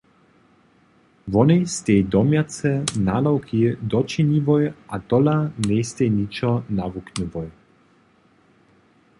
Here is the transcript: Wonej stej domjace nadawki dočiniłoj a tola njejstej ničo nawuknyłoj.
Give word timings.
Wonej 1.33 1.61
stej 1.73 2.05
domjace 2.13 2.71
nadawki 2.99 3.61
dočiniłoj 3.91 4.63
a 4.87 4.99
tola 4.99 5.37
njejstej 5.65 6.11
ničo 6.11 6.51
nawuknyłoj. 6.77 7.49